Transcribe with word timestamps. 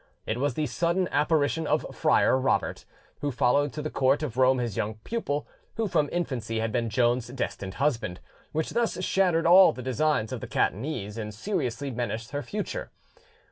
It 0.25 0.39
was 0.39 0.55
the 0.55 0.65
sudden 0.65 1.07
apparition 1.11 1.67
of 1.67 1.85
Friar 1.95 2.35
Robert, 2.35 2.85
who 3.19 3.29
followed 3.31 3.71
to 3.73 3.83
the 3.83 3.91
court 3.91 4.23
of 4.23 4.35
Rome 4.35 4.57
his 4.57 4.75
young 4.75 4.95
pupil, 5.03 5.47
who 5.75 5.87
from 5.87 6.09
infancy 6.11 6.59
had 6.59 6.71
been 6.71 6.89
Joan's 6.89 7.27
destined 7.27 7.75
husband, 7.75 8.19
which 8.51 8.71
thus 8.71 9.03
shattered 9.03 9.45
all 9.45 9.73
the 9.73 9.83
designs 9.83 10.31
of 10.31 10.41
the 10.41 10.47
Catanese 10.47 11.19
and 11.19 11.31
seriously 11.31 11.91
menaced 11.91 12.31
her 12.31 12.41
future. 12.41 12.89